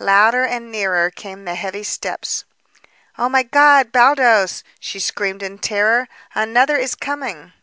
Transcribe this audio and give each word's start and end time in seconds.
Louder 0.00 0.44
and 0.44 0.70
nearer 0.70 1.10
came 1.10 1.46
the 1.46 1.54
heavy 1.54 1.82
steps. 1.82 2.44
"Oh, 3.16 3.30
my 3.30 3.42
God! 3.42 3.90
Baldos!" 3.90 4.62
she 4.78 5.00
screamed 5.00 5.42
in 5.42 5.56
terror, 5.56 6.08
"Another 6.34 6.76
is 6.76 6.94
coming!" 6.94 7.54